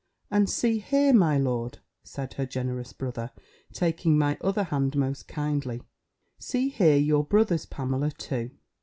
[0.31, 3.29] "And see here, my lord," said her generous brother,
[3.71, 5.83] taking my other hand most kindly,
[6.39, 8.49] "see here your brother's Pamela too!"